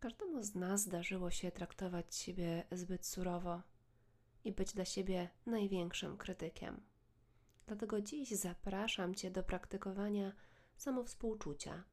Każdemu 0.00 0.42
z 0.42 0.54
nas 0.54 0.80
zdarzyło 0.80 1.30
się 1.30 1.50
traktować 1.50 2.14
siebie 2.14 2.64
zbyt 2.72 3.06
surowo 3.06 3.62
i 4.44 4.52
być 4.52 4.72
dla 4.72 4.84
siebie 4.84 5.28
największym 5.46 6.16
krytykiem. 6.16 6.80
Dlatego 7.66 8.00
dziś 8.00 8.30
zapraszam 8.30 9.14
Cię 9.14 9.30
do 9.30 9.42
praktykowania 9.42 10.32
samowspółczucia 10.76 11.84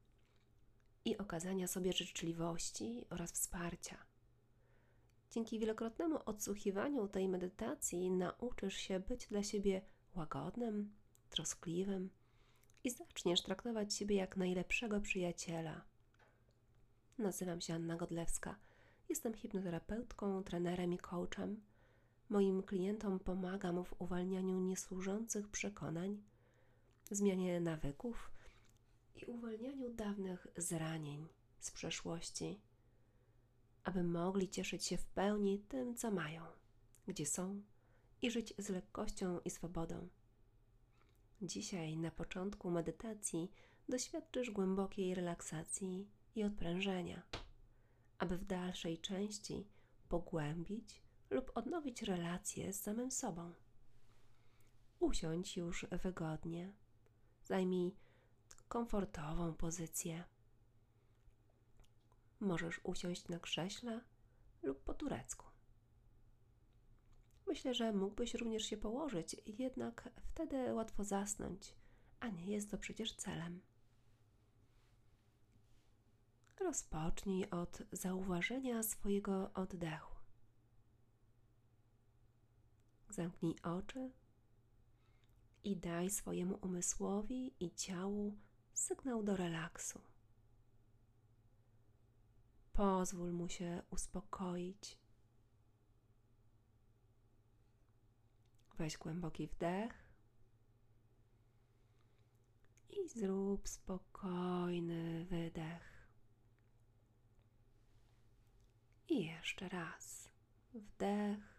i 1.04 1.18
okazania 1.18 1.66
sobie 1.66 1.92
życzliwości 1.92 3.04
oraz 3.10 3.32
wsparcia. 3.32 3.98
Dzięki 5.30 5.58
wielokrotnemu 5.58 6.18
odsłuchiwaniu 6.26 7.08
tej 7.08 7.28
medytacji 7.28 8.10
nauczysz 8.10 8.76
się 8.76 9.00
być 9.00 9.26
dla 9.26 9.42
siebie 9.42 9.82
łagodnym, 10.14 10.94
troskliwym 11.30 12.10
i 12.84 12.90
zaczniesz 12.90 13.42
traktować 13.42 13.94
siebie 13.94 14.16
jak 14.16 14.36
najlepszego 14.36 15.00
przyjaciela. 15.00 15.84
Nazywam 17.18 17.60
się 17.60 17.74
Anna 17.74 17.96
Godlewska. 17.96 18.56
Jestem 19.08 19.34
hipnoterapeutką, 19.34 20.42
trenerem 20.42 20.92
i 20.92 20.98
coachem. 20.98 21.60
Moim 22.28 22.62
klientom 22.62 23.18
pomagam 23.18 23.84
w 23.84 24.00
uwalnianiu 24.00 24.60
niesłużących 24.60 25.48
przekonań, 25.48 26.22
zmianie 27.10 27.60
nawyków 27.60 28.30
i 29.16 29.24
uwalnianiu 29.24 29.94
dawnych 29.94 30.46
zranień 30.56 31.28
z 31.58 31.70
przeszłości, 31.70 32.60
aby 33.84 34.04
mogli 34.04 34.48
cieszyć 34.48 34.84
się 34.84 34.98
w 34.98 35.06
pełni 35.06 35.58
tym, 35.58 35.94
co 35.94 36.10
mają, 36.10 36.42
gdzie 37.06 37.26
są 37.26 37.62
i 38.22 38.30
żyć 38.30 38.54
z 38.58 38.68
lekkością 38.68 39.40
i 39.40 39.50
swobodą. 39.50 40.08
Dzisiaj 41.42 41.96
na 41.96 42.10
początku 42.10 42.70
medytacji 42.70 43.50
doświadczysz 43.88 44.50
głębokiej 44.50 45.14
relaksacji 45.14 46.08
i 46.38 46.44
odprężenia, 46.44 47.22
aby 48.18 48.38
w 48.38 48.44
dalszej 48.44 48.98
części 48.98 49.66
pogłębić 50.08 51.02
lub 51.30 51.52
odnowić 51.54 52.02
relacje 52.02 52.72
z 52.72 52.80
samym 52.80 53.10
sobą. 53.10 53.52
Usiądź 55.00 55.56
już 55.56 55.86
wygodnie, 56.02 56.72
zajmij 57.44 57.94
komfortową 58.68 59.54
pozycję. 59.54 60.24
Możesz 62.40 62.80
usiąść 62.82 63.28
na 63.28 63.38
krześle 63.38 64.00
lub 64.62 64.82
po 64.82 64.94
turecku. 64.94 65.46
Myślę, 67.46 67.74
że 67.74 67.92
mógłbyś 67.92 68.34
również 68.34 68.64
się 68.64 68.76
położyć, 68.76 69.36
jednak 69.46 70.10
wtedy 70.22 70.74
łatwo 70.74 71.04
zasnąć, 71.04 71.74
a 72.20 72.28
nie 72.28 72.46
jest 72.46 72.70
to 72.70 72.78
przecież 72.78 73.14
celem. 73.14 73.60
Rozpocznij 76.60 77.50
od 77.50 77.82
zauważenia 77.92 78.82
swojego 78.82 79.52
oddechu. 79.54 80.14
Zamknij 83.08 83.56
oczy 83.62 84.10
i 85.64 85.76
daj 85.76 86.10
swojemu 86.10 86.58
umysłowi 86.62 87.64
i 87.64 87.70
ciału 87.70 88.38
sygnał 88.72 89.22
do 89.22 89.36
relaksu. 89.36 90.00
Pozwól 92.72 93.32
mu 93.32 93.48
się 93.48 93.82
uspokoić. 93.90 94.98
Weź 98.78 98.98
głęboki 98.98 99.46
wdech 99.46 100.12
i 102.90 103.08
zrób 103.08 103.68
spokojny 103.68 105.24
wydech. 105.24 105.97
I 109.08 109.24
jeszcze 109.24 109.68
raz 109.68 110.28
wdech. 110.74 111.58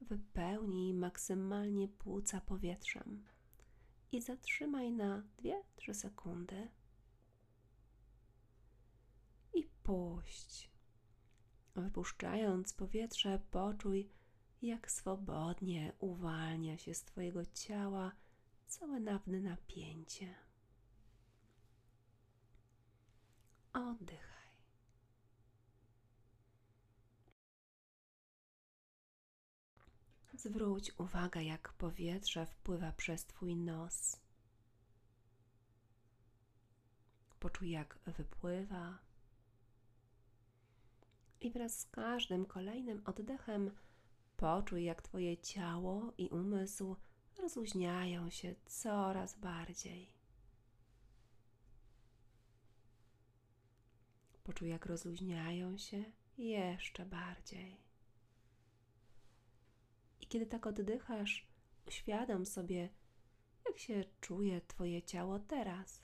Wypełnij 0.00 0.94
maksymalnie 0.94 1.88
płuca 1.88 2.40
powietrzem 2.40 3.24
i 4.12 4.22
zatrzymaj 4.22 4.92
na 4.92 5.22
2-3 5.78 5.94
sekundy. 5.94 6.68
I 9.54 9.64
puść. 9.82 10.70
Wypuszczając 11.74 12.72
powietrze, 12.72 13.40
poczuj, 13.50 14.10
jak 14.62 14.90
swobodnie 14.90 15.92
uwalnia 15.98 16.78
się 16.78 16.94
z 16.94 17.04
Twojego 17.04 17.46
ciała 17.46 18.12
całe 18.66 19.00
nawne 19.00 19.40
napięcie. 19.40 20.34
Oddychaj. 23.72 24.31
Zwróć 30.34 30.92
uwagę, 30.98 31.44
jak 31.44 31.72
powietrze 31.72 32.46
wpływa 32.46 32.92
przez 32.92 33.26
Twój 33.26 33.56
nos. 33.56 34.20
Poczuj, 37.40 37.70
jak 37.70 37.98
wypływa. 38.06 38.98
I 41.40 41.50
wraz 41.50 41.78
z 41.78 41.86
każdym 41.86 42.46
kolejnym 42.46 43.02
oddechem 43.04 43.70
poczuj, 44.36 44.84
jak 44.84 45.02
Twoje 45.02 45.36
ciało 45.38 46.12
i 46.18 46.28
umysł 46.28 46.96
rozluźniają 47.38 48.30
się 48.30 48.54
coraz 48.66 49.38
bardziej. 49.38 50.12
Poczuj, 54.44 54.68
jak 54.68 54.86
rozluźniają 54.86 55.78
się 55.78 56.04
jeszcze 56.38 57.06
bardziej. 57.06 57.91
Kiedy 60.32 60.46
tak 60.46 60.66
oddychasz, 60.66 61.46
uświadom 61.86 62.46
sobie, 62.46 62.88
jak 63.66 63.78
się 63.78 64.04
czuje 64.20 64.60
Twoje 64.60 65.02
ciało 65.02 65.38
teraz. 65.38 66.02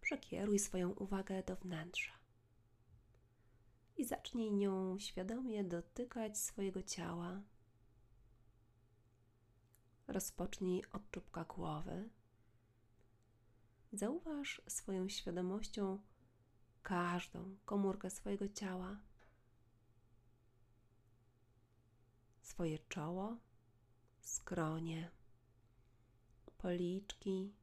Przekieruj 0.00 0.58
swoją 0.58 0.90
uwagę 0.90 1.42
do 1.42 1.56
wnętrza 1.56 2.12
i 3.96 4.04
zacznij 4.04 4.52
nią 4.52 4.98
świadomie 4.98 5.64
dotykać 5.64 6.38
swojego 6.38 6.82
ciała. 6.82 7.42
Rozpocznij 10.06 10.84
od 10.92 11.10
czubka 11.10 11.44
głowy. 11.44 12.08
Zauważ 13.92 14.62
swoją 14.68 15.08
świadomością 15.08 15.98
każdą 16.82 17.56
komórkę 17.64 18.10
swojego 18.10 18.48
ciała. 18.48 19.00
Swoje 22.54 22.78
czoło, 22.78 23.36
skronie, 24.20 25.10
policzki, 26.58 27.54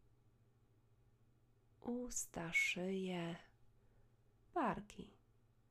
usta, 1.81 2.53
szyję, 2.53 3.35
barki, 4.53 5.13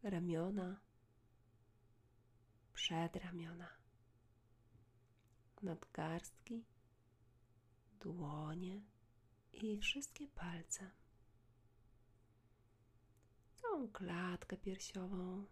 ramiona, 0.02 0.80
przedramiona, 2.74 3.68
nadgarstki, 5.62 6.64
dłonie 8.00 8.82
i 9.52 9.78
wszystkie 9.78 10.28
palce. 10.28 10.90
Całą 13.54 13.88
klatkę 13.88 14.56
piersiową, 14.56 15.46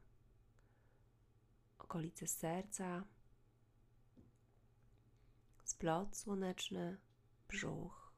okolice 1.78 2.26
serca, 2.26 3.04
splot 5.78 6.16
słoneczny, 6.16 6.96
brzuch 7.48 8.12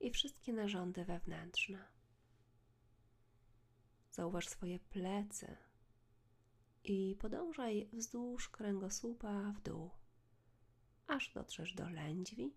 i 0.00 0.10
wszystkie 0.10 0.52
narządy 0.52 1.04
wewnętrzne. 1.04 1.88
Zauważ 4.10 4.48
swoje 4.48 4.78
plecy 4.78 5.56
i 6.84 7.16
podążaj 7.20 7.88
wzdłuż 7.92 8.48
kręgosłupa 8.48 9.52
w 9.52 9.60
dół, 9.60 9.90
aż 11.06 11.32
dotrzesz 11.32 11.74
do 11.74 11.88
lędźwi 11.88 12.54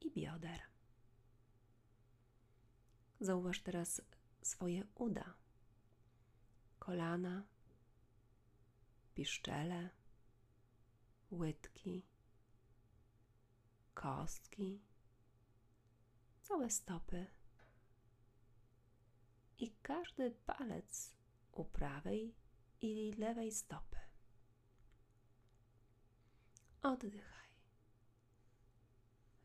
i 0.00 0.10
bioder. 0.10 0.60
Zauważ 3.20 3.60
teraz 3.60 4.02
swoje 4.42 4.86
uda, 4.94 5.34
kolana, 6.78 7.42
piszczele, 9.14 9.90
łydki 11.32 12.02
kostki, 14.00 14.80
całe 16.42 16.70
stopy 16.70 17.26
i 19.58 19.70
każdy 19.82 20.30
palec 20.30 21.14
u 21.52 21.64
prawej 21.64 22.34
i 22.80 23.14
lewej 23.18 23.52
stopy. 23.52 23.96
Oddychaj. 26.82 27.50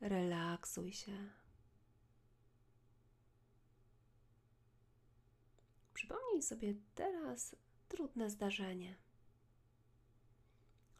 Relaksuj 0.00 0.92
się. 0.92 1.30
Przypomnij 5.94 6.42
sobie 6.42 6.74
teraz 6.94 7.56
trudne 7.88 8.30
zdarzenie 8.30 8.96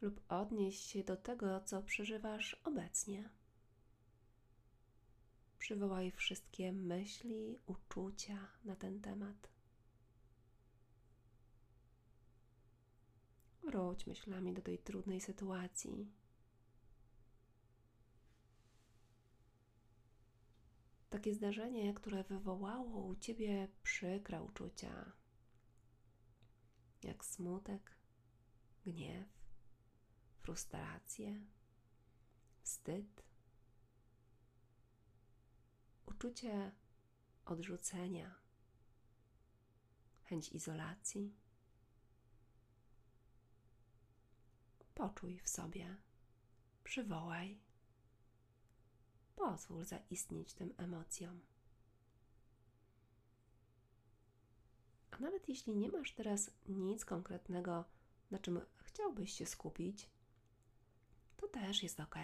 lub 0.00 0.20
odnieś 0.28 0.78
się 0.78 1.04
do 1.04 1.16
tego, 1.16 1.60
co 1.60 1.82
przeżywasz 1.82 2.54
obecnie. 2.64 3.28
Przywołaj 5.66 6.10
wszystkie 6.10 6.72
myśli, 6.72 7.58
uczucia 7.66 8.48
na 8.64 8.76
ten 8.76 9.00
temat. 9.00 9.48
Wróć 13.62 14.06
myślami 14.06 14.54
do 14.54 14.62
tej 14.62 14.78
trudnej 14.78 15.20
sytuacji. 15.20 16.12
Takie 21.10 21.34
zdarzenie, 21.34 21.94
które 21.94 22.24
wywołało 22.24 23.04
u 23.04 23.16
ciebie 23.16 23.68
przykre 23.82 24.42
uczucia, 24.42 25.12
jak 27.02 27.24
smutek, 27.24 27.90
gniew, 28.84 29.28
frustrację, 30.38 31.46
wstyd, 32.62 33.25
uczucie 36.26 36.72
odrzucenia, 37.44 38.34
chęć 40.24 40.52
izolacji. 40.52 41.34
Poczuj 44.94 45.40
w 45.40 45.48
sobie, 45.48 45.96
przywołaj, 46.84 47.58
pozwól 49.36 49.84
zaistnieć 49.84 50.54
tym 50.54 50.74
emocjom. 50.76 51.40
A 55.10 55.18
nawet 55.18 55.48
jeśli 55.48 55.76
nie 55.76 55.88
masz 55.88 56.12
teraz 56.12 56.50
nic 56.68 57.04
konkretnego, 57.04 57.84
na 58.30 58.38
czym 58.38 58.60
chciałbyś 58.76 59.32
się 59.32 59.46
skupić, 59.46 60.10
to 61.36 61.48
też 61.48 61.82
jest 61.82 62.00
ok, 62.00 62.16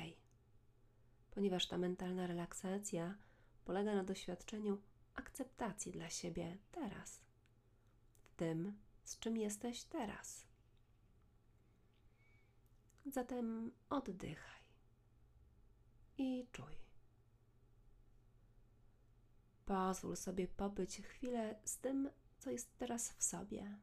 ponieważ 1.30 1.68
ta 1.68 1.78
mentalna 1.78 2.26
relaksacja 2.26 3.18
polega 3.64 3.94
na 3.94 4.04
doświadczeniu 4.04 4.78
akceptacji 5.14 5.92
dla 5.92 6.10
siebie 6.10 6.58
teraz, 6.72 7.20
w 8.22 8.36
tym, 8.36 8.78
z 9.04 9.18
czym 9.18 9.36
jesteś 9.36 9.84
teraz. 9.84 10.44
Zatem 13.06 13.72
oddychaj 13.90 14.62
i 16.18 16.46
czuj. 16.52 16.82
Pozwól 19.66 20.16
sobie 20.16 20.48
pobyć 20.48 20.96
chwilę 20.96 21.60
z 21.64 21.78
tym, 21.78 22.10
co 22.38 22.50
jest 22.50 22.78
teraz 22.78 23.12
w 23.12 23.24
sobie. 23.24 23.78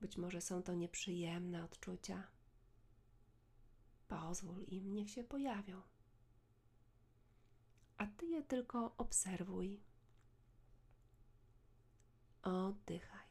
Być 0.00 0.16
może 0.16 0.40
są 0.40 0.62
to 0.62 0.74
nieprzyjemne 0.74 1.64
odczucia. 1.64 2.22
Pozwól 4.08 4.62
im, 4.62 4.94
niech 4.94 5.10
się 5.10 5.24
pojawią. 5.24 5.82
Je 8.36 8.42
tylko 8.42 8.94
obserwuj. 8.98 9.80
Oddychaj. 12.42 13.28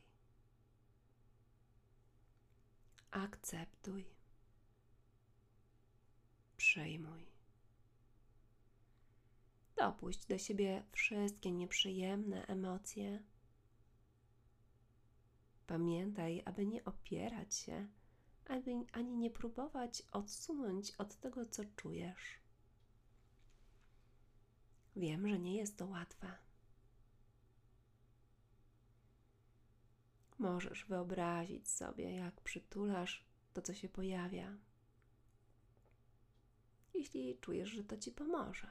Akceptuj. 3.11 4.05
Przyjmuj. 6.57 7.25
Dopuść 9.75 10.25
do 10.25 10.37
siebie 10.37 10.83
wszystkie 10.91 11.51
nieprzyjemne 11.51 12.47
emocje. 12.47 13.23
Pamiętaj, 15.67 16.41
aby 16.45 16.65
nie 16.65 16.85
opierać 16.85 17.55
się, 17.55 17.87
aby, 18.45 18.71
ani 18.91 19.17
nie 19.17 19.31
próbować 19.31 20.03
odsunąć 20.11 20.91
od 20.91 21.15
tego, 21.15 21.45
co 21.45 21.63
czujesz. 21.75 22.44
Wiem, 24.95 25.27
że 25.27 25.39
nie 25.39 25.57
jest 25.57 25.77
to 25.77 25.85
łatwe. 25.85 26.37
Możesz 30.39 30.85
wyobrazić 30.85 31.69
sobie, 31.69 32.15
jak 32.15 32.41
przytulasz 32.41 33.25
to, 33.53 33.61
co 33.61 33.73
się 33.73 33.89
pojawia, 33.89 34.57
jeśli 36.93 37.37
czujesz, 37.37 37.69
że 37.69 37.83
to 37.83 37.97
ci 37.97 38.11
pomoże. 38.11 38.67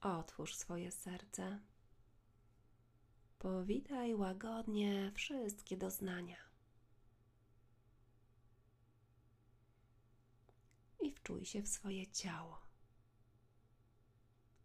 Otwórz 0.00 0.54
swoje 0.54 0.92
serce. 0.92 1.60
Powitaj 3.38 4.14
łagodnie 4.14 5.12
wszystkie 5.14 5.76
doznania. 5.76 6.36
I 11.00 11.12
wczuj 11.12 11.44
się 11.44 11.62
w 11.62 11.68
swoje 11.68 12.06
ciało. 12.06 12.65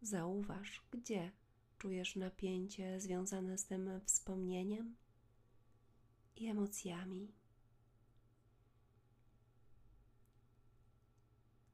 Zauważ, 0.02 0.82
gdzie 0.90 1.32
czujesz 1.78 2.16
napięcie 2.16 3.00
związane 3.00 3.58
z 3.58 3.66
tym 3.66 4.00
wspomnieniem 4.04 4.96
i 6.36 6.46
emocjami. 6.46 7.32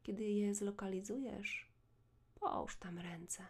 Kiedy 0.02 0.24
je 0.24 0.54
zlokalizujesz, 0.54 1.68
połóż 2.34 2.76
tam 2.76 2.98
ręce. 2.98 3.46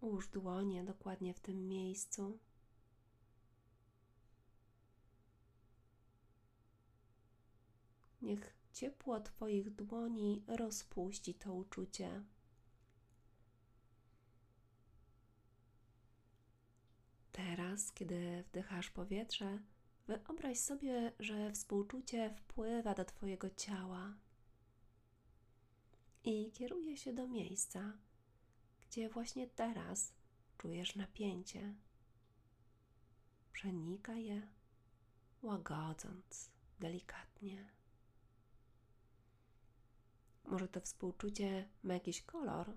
Ułóż 0.00 0.28
dłonie 0.28 0.84
dokładnie 0.84 1.34
w 1.34 1.40
tym 1.40 1.68
miejscu. 1.68 2.38
Niech 8.22 8.61
ciepło 8.72 9.20
Twoich 9.20 9.70
dłoni 9.70 10.44
rozpuści 10.46 11.34
to 11.34 11.54
uczucie. 11.54 12.22
Teraz, 17.32 17.92
kiedy 17.92 18.44
wdychasz 18.48 18.90
powietrze, 18.90 19.58
wyobraź 20.06 20.58
sobie, 20.58 21.12
że 21.18 21.52
współczucie 21.52 22.30
wpływa 22.30 22.94
do 22.94 23.04
Twojego 23.04 23.50
ciała 23.50 24.14
i 26.24 26.50
kieruje 26.52 26.96
się 26.96 27.12
do 27.12 27.28
miejsca, 27.28 27.92
gdzie 28.80 29.08
właśnie 29.08 29.46
teraz 29.46 30.12
czujesz 30.58 30.96
napięcie. 30.96 31.74
Przenika 33.52 34.14
je, 34.14 34.48
łagodząc 35.42 36.50
delikatnie. 36.80 37.81
Może 40.44 40.68
to 40.68 40.80
współczucie 40.80 41.68
ma 41.82 41.94
jakiś 41.94 42.22
kolor? 42.22 42.76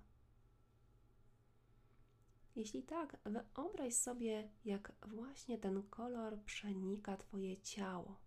Jeśli 2.56 2.84
tak, 2.84 3.18
wyobraź 3.26 3.94
sobie, 3.94 4.50
jak 4.66 4.92
właśnie 5.08 5.58
ten 5.58 5.84
kolor 5.84 6.40
przenika 6.44 7.18
Twoje 7.18 7.62
ciało 7.62 8.20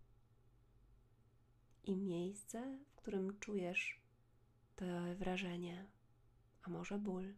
i 1.85 1.97
miejsce, 1.97 2.79
w 2.89 2.97
którym 2.97 3.39
czujesz 3.39 4.01
to 4.77 4.85
wrażenie, 5.19 5.87
a 6.63 6.71
może 6.71 6.99
ból. 6.99 7.35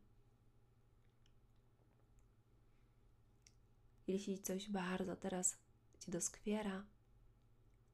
Jeśli 4.07 4.43
coś 4.43 4.71
bardzo 4.71 5.17
teraz 5.17 5.59
Ci 6.01 6.11
doskwiera, 6.11 6.85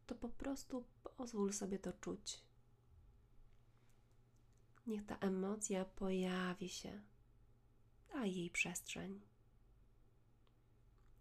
to 0.07 0.15
po 0.15 0.29
prostu 0.29 0.85
pozwól 1.17 1.53
sobie 1.53 1.79
to 1.79 1.93
czuć. 1.93 2.43
Niech 4.87 5.07
ta 5.07 5.17
emocja 5.17 5.85
pojawi 5.85 6.69
się. 6.69 7.03
Daj 8.13 8.35
jej 8.35 8.51
przestrzeń. 8.51 9.21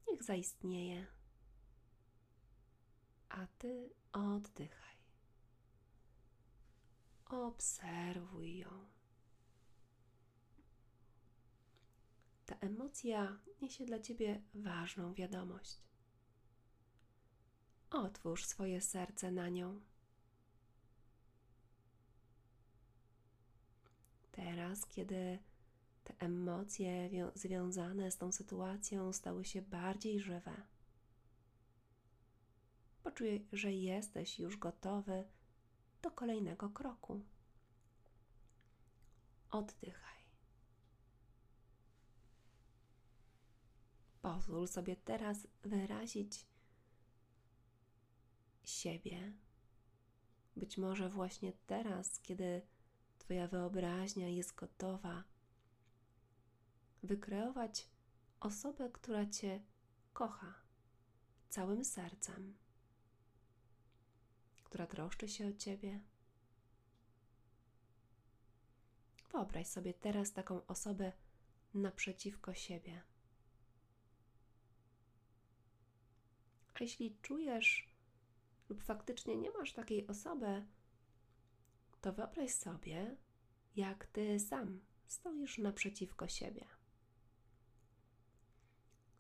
Niech 0.08 0.24
zaistnieje. 0.24 1.08
A 3.30 3.48
ty 3.58 3.90
oddychaj. 4.14 4.96
Obserwuj 7.26 8.58
ją. 8.58 8.86
Ta 12.46 12.56
emocja 12.56 13.40
niesie 13.62 13.86
dla 13.86 14.00
ciebie 14.00 14.42
ważną 14.54 15.14
wiadomość. 15.14 15.78
Otwórz 17.90 18.46
swoje 18.46 18.82
serce 18.82 19.32
na 19.32 19.50
nią. 19.50 19.82
Teraz, 24.36 24.86
kiedy 24.86 25.40
te 26.04 26.14
emocje 26.20 27.10
związane 27.36 28.12
z 28.12 28.18
tą 28.18 28.32
sytuacją 28.32 29.14
stały 29.14 29.46
się 29.46 29.62
bardziej 29.62 30.20
żywe, 30.20 30.52
poczuj, 33.04 33.48
że 33.54 33.74
jesteś 33.74 34.40
już 34.40 34.58
gotowy 34.58 35.24
do 36.02 36.12
kolejnego 36.12 36.70
kroku. 36.70 37.22
Oddychaj. 39.52 40.24
Pozwól 44.22 44.68
sobie 44.68 44.96
teraz 44.96 45.48
wyrazić 45.64 46.46
siebie. 48.64 49.34
Być 50.56 50.78
może 50.78 51.10
właśnie 51.10 51.54
teraz, 51.68 52.20
kiedy 52.20 52.62
Twoja 53.26 53.48
wyobraźnia 53.48 54.30
jest 54.30 54.56
gotowa, 54.56 55.24
wykreować 57.04 57.88
osobę, 58.40 58.90
która 58.94 59.26
Cię 59.26 59.62
kocha 60.14 60.54
całym 61.50 61.86
sercem, 61.86 62.56
która 64.64 64.88
troszczy 64.88 65.28
się 65.28 65.48
o 65.48 65.54
Ciebie. 65.54 66.00
Wyobraź 69.32 69.68
sobie 69.68 69.94
teraz 69.94 70.34
taką 70.34 70.66
osobę 70.66 71.12
naprzeciwko 71.74 72.54
siebie. 72.54 73.02
A 76.74 76.78
jeśli 76.80 77.18
czujesz 77.22 77.90
lub 78.70 78.84
faktycznie 78.84 79.38
nie 79.38 79.52
masz 79.52 79.74
takiej 79.74 80.08
osoby, 80.08 80.66
to 82.06 82.14
wyobraź 82.14 82.52
sobie, 82.52 83.18
jak 83.76 84.08
ty 84.08 84.40
sam 84.40 84.82
stoisz 85.08 85.58
naprzeciwko 85.58 86.28
siebie. 86.28 86.68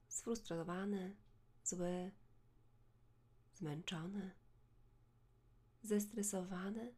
Sfrustrowany, 0.07 1.15
zły, 1.63 2.11
zmęczony, 3.53 4.31
zestresowany 5.83 6.93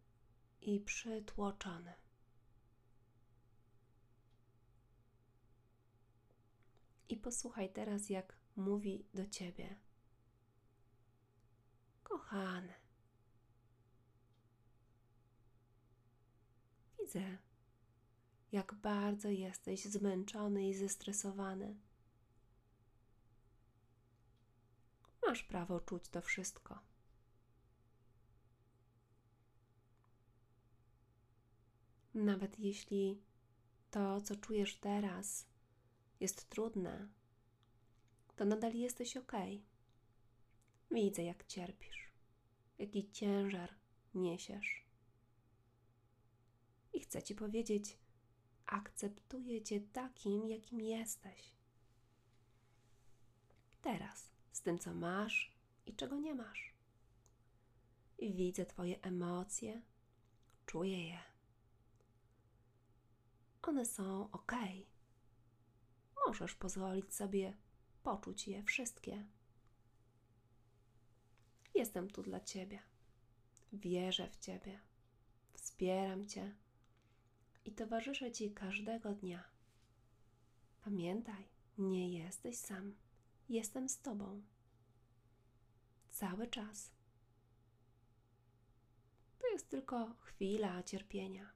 i 0.61 0.79
przytłoczony. 0.79 1.93
I 7.09 7.17
posłuchaj 7.17 7.73
teraz, 7.73 8.09
jak 8.09 8.37
mówi 8.55 9.05
do 9.13 9.27
ciebie. 9.27 9.79
Kochany, 12.03 12.73
widzę, 17.07 17.37
jak 18.51 18.73
bardzo 18.73 19.29
jesteś 19.29 19.85
zmęczony 19.85 20.69
i 20.69 20.73
zestresowany. 20.73 21.75
Masz 25.27 25.43
prawo 25.43 25.79
czuć 25.79 26.09
to 26.09 26.21
wszystko. 26.21 26.79
Nawet 32.13 32.59
jeśli 32.59 33.21
to, 33.91 34.21
co 34.21 34.35
czujesz 34.35 34.75
teraz, 34.75 35.47
jest 36.19 36.49
trudne, 36.49 37.07
to 38.35 38.45
nadal 38.45 38.73
jesteś 38.73 39.17
ok. 39.17 39.31
Widzę, 40.91 41.23
jak 41.23 41.45
cierpisz, 41.45 42.11
jaki 42.79 43.11
ciężar 43.11 43.75
niesiesz. 44.13 44.86
I 46.97 46.99
chcę 46.99 47.23
ci 47.23 47.35
powiedzieć, 47.35 47.97
akceptuję 48.65 49.61
cię 49.61 49.81
takim, 49.81 50.47
jakim 50.47 50.81
jesteś. 50.81 51.55
Teraz, 53.81 54.31
z 54.51 54.61
tym, 54.61 54.79
co 54.79 54.93
masz 54.93 55.55
i 55.85 55.95
czego 55.95 56.19
nie 56.19 56.35
masz. 56.35 56.73
Widzę 58.19 58.65
Twoje 58.65 59.01
emocje, 59.01 59.81
czuję 60.65 61.07
je. 61.07 61.19
One 63.61 63.85
są 63.85 64.31
ok 64.31 64.53
możesz 66.27 66.55
pozwolić 66.55 67.13
sobie 67.13 67.57
poczuć 68.03 68.47
je 68.47 68.63
wszystkie. 68.63 69.25
Jestem 71.75 72.09
tu 72.09 72.23
dla 72.23 72.39
Ciebie. 72.39 72.79
Wierzę 73.73 74.29
w 74.29 74.37
Ciebie. 74.37 74.79
Wspieram 75.53 76.27
Cię 76.27 76.55
i 77.67 77.71
towarzyszę 77.71 78.31
Ci 78.31 78.51
każdego 78.51 79.13
dnia. 79.13 79.43
Pamiętaj, 80.81 81.47
nie 81.77 82.19
jesteś 82.19 82.57
sam. 82.57 82.95
Jestem 83.49 83.89
z 83.89 83.99
Tobą. 83.99 84.41
Cały 86.09 86.47
czas. 86.47 86.91
To 89.39 89.47
jest 89.47 89.69
tylko 89.69 90.13
chwila 90.19 90.83
cierpienia. 90.83 91.51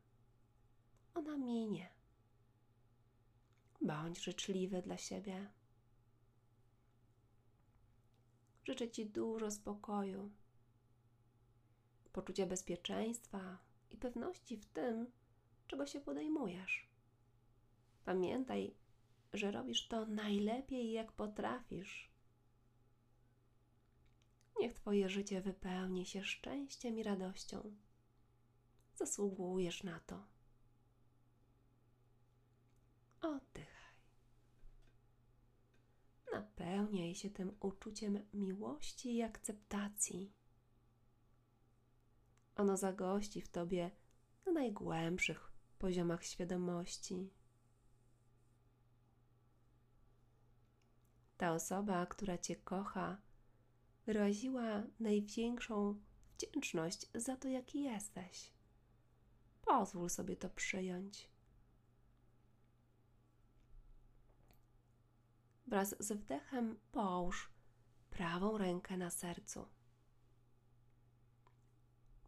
Ona 1.13 1.38
minie. 1.38 1.89
Bądź 3.82 4.24
życzliwy 4.24 4.82
dla 4.82 4.98
siebie. 4.98 5.51
Życzę 8.63 8.91
Ci 8.91 9.06
dużo 9.06 9.51
spokoju, 9.51 10.32
poczucia 12.13 12.46
bezpieczeństwa 12.46 13.58
i 13.91 13.98
pewności 13.98 14.58
w 14.58 14.65
tym, 14.65 15.12
czego 15.72 15.86
się 15.86 16.01
podejmujesz. 16.01 16.88
Pamiętaj, 18.06 18.75
że 19.34 19.51
robisz 19.51 19.88
to 19.88 20.06
najlepiej, 20.06 20.92
jak 20.92 21.12
potrafisz. 21.12 22.12
Niech 24.60 24.74
Twoje 24.74 25.10
życie 25.10 25.42
wypełni 25.42 26.06
się 26.06 26.24
szczęściem 26.24 27.00
i 27.00 27.04
radością. 27.04 27.75
Zasługujesz 28.96 29.84
na 29.84 30.00
to. 30.00 30.24
Oddych. 33.22 33.96
Napełniaj 36.34 37.16
się 37.16 37.30
tym 37.30 37.56
uczuciem 37.60 38.20
miłości 38.34 39.16
i 39.16 39.22
akceptacji. 39.22 40.32
Ono 42.56 42.78
zagości 42.78 43.42
w 43.42 43.50
tobie 43.50 43.92
na 44.46 44.51
najgłębszych 44.51 45.50
poziomach 45.82 46.26
świadomości. 46.26 47.30
Ta 51.38 51.54
osoba, 51.54 52.06
która 52.06 52.38
Cię 52.38 52.56
kocha, 52.56 53.18
wyraziła 54.06 54.84
największą 55.00 56.00
wdzięczność 56.34 57.08
za 57.16 57.38
to, 57.38 57.48
jaki 57.48 57.84
jesteś. 57.84 58.52
Pozwól 59.62 60.10
sobie 60.10 60.36
to 60.36 60.50
przyjąć. 60.50 61.30
Wraz 65.68 65.96
z 66.00 66.12
wdechem 66.12 66.80
połóż 66.92 67.52
prawą 68.10 68.58
rękę 68.58 68.98
na 68.98 69.10
sercu. 69.10 69.68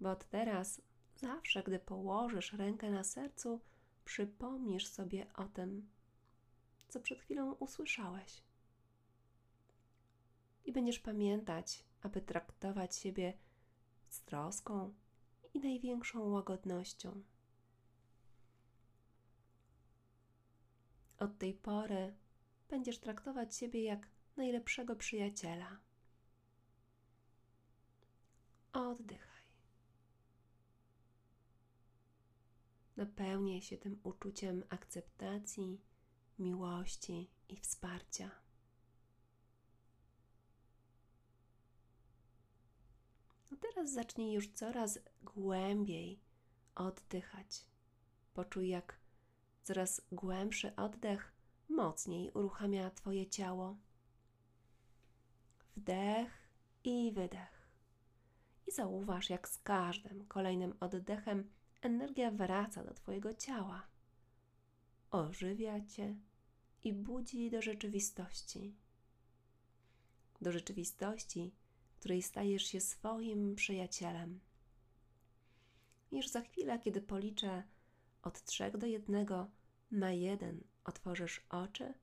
Bo 0.01 0.11
od 0.11 0.29
teraz, 0.29 0.81
zawsze 1.23 1.63
gdy 1.63 1.79
położysz 1.79 2.53
rękę 2.53 2.89
na 2.89 3.03
sercu, 3.03 3.61
przypomnisz 4.05 4.87
sobie 4.87 5.33
o 5.33 5.45
tym, 5.45 5.89
co 6.89 6.99
przed 6.99 7.19
chwilą 7.19 7.53
usłyszałeś. 7.53 8.43
I 10.65 10.71
będziesz 10.71 10.99
pamiętać, 10.99 11.83
aby 12.01 12.21
traktować 12.21 12.95
siebie 12.95 13.33
z 14.09 14.21
troską 14.21 14.93
i 15.53 15.59
największą 15.59 16.29
łagodnością. 16.29 17.23
Od 21.19 21.37
tej 21.37 21.53
pory 21.53 22.13
będziesz 22.69 22.99
traktować 22.99 23.55
siebie 23.55 23.83
jak 23.83 24.07
najlepszego 24.37 24.95
przyjaciela. 24.95 25.77
Oddychaj. 28.73 29.32
Napełniaj 32.97 33.61
się 33.61 33.77
tym 33.77 33.99
uczuciem 34.03 34.63
akceptacji, 34.69 35.81
miłości 36.39 37.29
i 37.49 37.57
wsparcia. 37.57 38.31
A 43.51 43.55
teraz 43.55 43.93
zacznij 43.93 44.33
już 44.33 44.47
coraz 44.47 44.99
głębiej 45.21 46.19
oddychać. 46.75 47.65
Poczuj, 48.33 48.69
jak 48.69 48.99
coraz 49.63 50.01
głębszy 50.11 50.75
oddech 50.75 51.33
mocniej 51.69 52.31
uruchamia 52.31 52.89
Twoje 52.89 53.27
ciało. 53.27 53.77
Wdech 55.75 56.47
i 56.83 57.11
wydech. 57.11 57.69
I 58.67 58.71
zauważ, 58.71 59.29
jak 59.29 59.49
z 59.49 59.57
każdym 59.57 60.25
kolejnym 60.25 60.73
oddechem 60.79 61.49
energia 61.85 62.31
wraca 62.31 62.83
do 62.83 62.93
Twojego 62.93 63.33
ciała, 63.33 63.87
ożywia 65.11 65.85
Cię 65.85 66.15
i 66.83 66.93
budzi 66.93 67.49
do 67.49 67.61
rzeczywistości. 67.61 68.75
Do 70.41 70.51
rzeczywistości, 70.51 71.53
której 71.99 72.21
stajesz 72.21 72.63
się 72.63 72.81
swoim 72.81 73.55
przyjacielem. 73.55 74.39
Już 76.11 76.29
za 76.29 76.41
chwilę, 76.41 76.79
kiedy 76.79 77.01
policzę 77.01 77.63
od 78.21 78.43
trzech 78.43 78.77
do 78.77 78.87
jednego, 78.87 79.47
na 79.91 80.11
jeden 80.11 80.63
otworzysz 80.83 81.45
oczy 81.49 81.93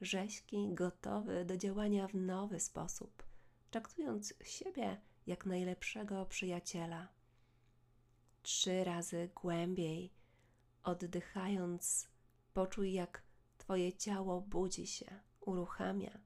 rześki, 0.00 0.68
gotowy 0.74 1.44
do 1.44 1.56
działania 1.56 2.08
w 2.08 2.14
nowy 2.14 2.60
sposób, 2.60 3.22
traktując 3.70 4.34
siebie 4.44 5.00
jak 5.26 5.46
najlepszego 5.46 6.26
przyjaciela. 6.26 7.17
Trzy 8.48 8.84
razy 8.84 9.30
głębiej, 9.34 10.12
oddychając, 10.82 12.08
poczuj, 12.54 12.92
jak 12.92 13.22
Twoje 13.58 13.92
ciało 13.92 14.40
budzi 14.40 14.86
się, 14.86 15.20
uruchamia. 15.40 16.18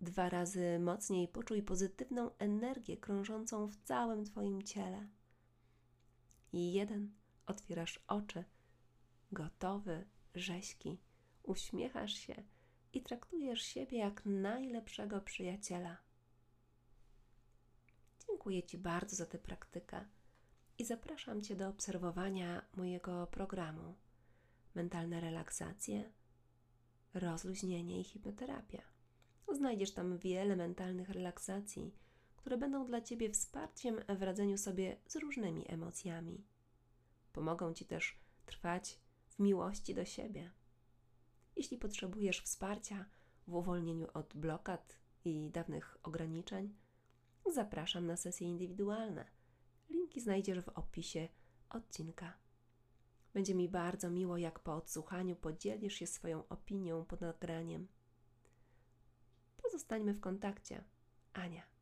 Dwa 0.00 0.28
razy 0.28 0.78
mocniej 0.78 1.28
poczuj 1.28 1.62
pozytywną 1.62 2.30
energię 2.38 2.96
krążącą 2.96 3.66
w 3.66 3.76
całym 3.76 4.24
Twoim 4.24 4.62
ciele. 4.62 5.08
I 6.52 6.72
jeden, 6.72 7.12
otwierasz 7.46 8.00
oczy, 8.08 8.44
gotowy, 9.32 10.06
rześki, 10.34 10.98
uśmiechasz 11.42 12.14
się 12.14 12.42
i 12.92 13.02
traktujesz 13.02 13.62
siebie 13.62 13.98
jak 13.98 14.26
najlepszego 14.26 15.20
przyjaciela. 15.20 15.96
Dziękuję 18.26 18.62
Ci 18.62 18.78
bardzo 18.78 19.16
za 19.16 19.26
tę 19.26 19.38
praktykę 19.38 20.04
i 20.78 20.84
zapraszam 20.84 21.42
Cię 21.42 21.56
do 21.56 21.68
obserwowania 21.68 22.64
mojego 22.76 23.26
programu 23.26 23.94
Mentalna 24.74 25.20
relaksacja, 25.20 26.02
rozluźnienie 27.14 28.00
i 28.00 28.04
hipnoterapia. 28.04 28.82
Znajdziesz 29.52 29.90
tam 29.90 30.18
wiele 30.18 30.56
mentalnych 30.56 31.08
relaksacji, 31.08 31.94
które 32.36 32.58
będą 32.58 32.86
dla 32.86 33.00
Ciebie 33.00 33.30
wsparciem 33.30 34.00
w 34.18 34.22
radzeniu 34.22 34.58
sobie 34.58 34.96
z 35.06 35.16
różnymi 35.16 35.70
emocjami. 35.72 36.44
Pomogą 37.32 37.74
Ci 37.74 37.84
też 37.84 38.18
trwać 38.46 38.98
w 39.28 39.38
miłości 39.38 39.94
do 39.94 40.04
siebie. 40.04 40.50
Jeśli 41.56 41.78
potrzebujesz 41.78 42.40
wsparcia 42.40 43.04
w 43.46 43.54
uwolnieniu 43.54 44.08
od 44.14 44.34
blokad 44.36 44.98
i 45.24 45.50
dawnych 45.50 45.98
ograniczeń, 46.02 46.74
zapraszam 47.52 48.06
na 48.06 48.16
sesje 48.16 48.48
indywidualne. 48.48 49.43
Linki 49.90 50.20
znajdziesz 50.20 50.60
w 50.60 50.68
opisie 50.68 51.28
odcinka. 51.70 52.32
Będzie 53.34 53.54
mi 53.54 53.68
bardzo 53.68 54.10
miło, 54.10 54.36
jak 54.36 54.58
po 54.58 54.74
odsłuchaniu 54.74 55.36
podzielisz 55.36 55.94
się 55.94 56.06
swoją 56.06 56.48
opinią 56.48 57.04
pod 57.04 57.20
nagraniem. 57.20 57.88
Pozostańmy 59.62 60.14
w 60.14 60.20
kontakcie. 60.20 60.84
Ania. 61.32 61.73